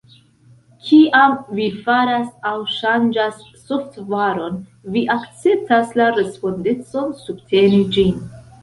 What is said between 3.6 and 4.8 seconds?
softvaron,